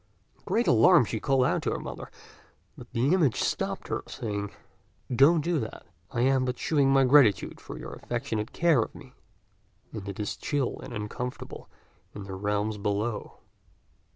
[0.35, 2.09] In great alarm she called out to her mother,
[2.75, 4.49] but the image stopped her, saying,
[5.15, 5.85] "Don't do that!
[6.09, 9.13] I am but shewing my gratitude for your affectionate care of me,
[9.93, 11.69] and it is chill and uncomfortable
[12.15, 13.41] in the realms below.